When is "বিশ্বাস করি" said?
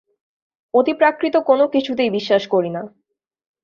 2.09-2.69